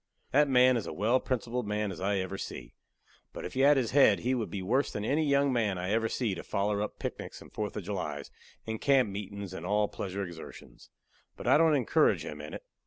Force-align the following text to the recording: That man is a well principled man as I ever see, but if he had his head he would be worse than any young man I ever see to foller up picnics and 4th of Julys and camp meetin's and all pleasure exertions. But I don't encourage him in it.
That 0.31 0.49
man 0.49 0.77
is 0.77 0.87
a 0.87 0.93
well 0.93 1.19
principled 1.19 1.67
man 1.67 1.91
as 1.91 2.01
I 2.01 2.15
ever 2.17 2.35
see, 2.35 2.73
but 3.33 3.45
if 3.45 3.53
he 3.53 3.59
had 3.59 3.77
his 3.77 3.91
head 3.91 4.21
he 4.21 4.33
would 4.33 4.49
be 4.49 4.63
worse 4.63 4.91
than 4.91 5.05
any 5.05 5.23
young 5.23 5.53
man 5.53 5.77
I 5.77 5.91
ever 5.91 6.09
see 6.09 6.33
to 6.33 6.41
foller 6.41 6.81
up 6.81 6.97
picnics 6.97 7.39
and 7.39 7.53
4th 7.53 7.75
of 7.75 7.83
Julys 7.83 8.31
and 8.65 8.81
camp 8.81 9.09
meetin's 9.11 9.53
and 9.53 9.63
all 9.63 9.87
pleasure 9.87 10.23
exertions. 10.25 10.89
But 11.37 11.45
I 11.45 11.55
don't 11.59 11.75
encourage 11.75 12.25
him 12.25 12.41
in 12.41 12.55
it. 12.55 12.63